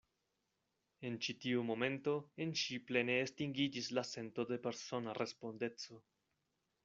En 1.09 1.17
ĉi 1.25 1.33
tiu 1.43 1.65
momento 1.67 2.13
en 2.45 2.53
ŝi 2.61 2.79
plene 2.87 3.19
estingiĝis 3.25 3.91
la 3.99 4.05
sento 4.15 4.49
de 4.53 4.61
persona 4.65 5.17
respondeco. 5.21 6.01